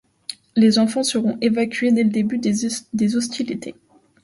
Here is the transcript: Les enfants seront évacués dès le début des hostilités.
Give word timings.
Les 0.55 0.79
enfants 0.79 1.03
seront 1.03 1.37
évacués 1.41 1.91
dès 1.91 2.01
le 2.01 2.09
début 2.09 2.39
des 2.39 3.15
hostilités. 3.15 3.75